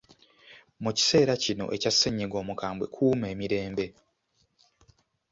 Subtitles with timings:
[0.83, 3.85] Mu kiseera kino ekya ssennyiga omukambwe kuuma emirembe.